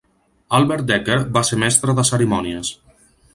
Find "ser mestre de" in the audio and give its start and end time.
1.51-2.07